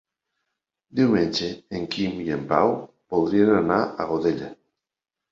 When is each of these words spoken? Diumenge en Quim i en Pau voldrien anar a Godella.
Diumenge 0.99 1.49
en 1.79 1.83
Quim 1.95 2.23
i 2.27 2.33
en 2.35 2.47
Pau 2.53 2.71
voldrien 3.17 3.51
anar 3.57 3.77
a 3.83 4.07
Godella. 4.13 4.49